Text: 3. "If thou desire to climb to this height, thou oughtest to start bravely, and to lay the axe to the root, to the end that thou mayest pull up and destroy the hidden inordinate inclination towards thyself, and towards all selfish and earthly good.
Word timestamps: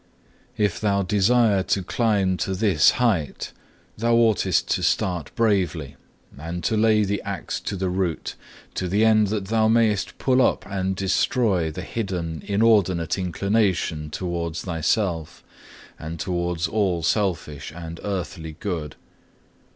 3. 0.55 0.65
"If 0.65 0.79
thou 0.79 1.03
desire 1.03 1.61
to 1.61 1.83
climb 1.83 2.35
to 2.37 2.55
this 2.55 2.89
height, 2.97 3.51
thou 3.97 4.15
oughtest 4.15 4.67
to 4.71 4.81
start 4.81 5.29
bravely, 5.35 5.95
and 6.35 6.63
to 6.63 6.75
lay 6.75 7.03
the 7.03 7.21
axe 7.21 7.59
to 7.59 7.75
the 7.75 7.87
root, 7.91 8.33
to 8.73 8.87
the 8.87 9.05
end 9.05 9.27
that 9.27 9.45
thou 9.49 9.67
mayest 9.67 10.17
pull 10.17 10.41
up 10.41 10.65
and 10.65 10.95
destroy 10.95 11.69
the 11.69 11.83
hidden 11.83 12.41
inordinate 12.47 13.19
inclination 13.19 14.09
towards 14.09 14.63
thyself, 14.63 15.43
and 15.99 16.19
towards 16.19 16.67
all 16.67 17.03
selfish 17.03 17.71
and 17.71 17.99
earthly 18.03 18.53
good. 18.59 18.95